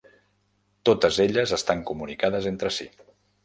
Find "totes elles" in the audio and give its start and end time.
0.89-1.55